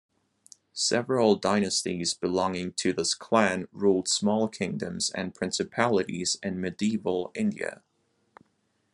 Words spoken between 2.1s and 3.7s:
belonging to this clan